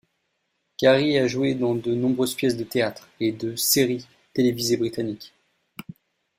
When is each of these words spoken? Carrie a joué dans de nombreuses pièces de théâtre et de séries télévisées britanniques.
Carrie 0.79 1.19
a 1.19 1.27
joué 1.27 1.53
dans 1.53 1.75
de 1.75 1.93
nombreuses 1.93 2.33
pièces 2.33 2.57
de 2.57 2.63
théâtre 2.63 3.07
et 3.19 3.31
de 3.31 3.55
séries 3.55 4.07
télévisées 4.33 4.77
britanniques. 4.77 5.31